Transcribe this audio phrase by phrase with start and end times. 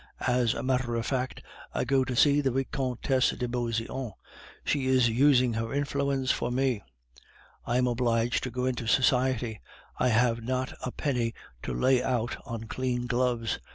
[0.27, 1.43] As a matter of fact,
[1.75, 4.13] I go to see the Vicomtesse de Beauseant;
[4.65, 6.81] she is using her influence for me;
[7.67, 9.61] I am obliged to go into society,
[9.99, 13.59] and I have not a penny to lay out on clean gloves.